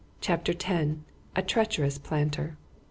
CHAPTER 0.19 0.53
X. 0.59 0.93
A 1.35 1.43
TREACHEROUS 1.43 1.99
PLANTER. 1.99 2.57